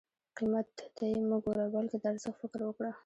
[0.37, 2.91] قیمت ته یې مه ګوره بلکې د ارزښت فکر وکړه.